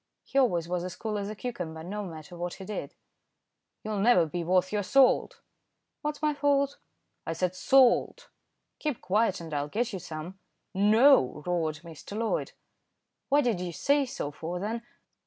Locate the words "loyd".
12.17-12.53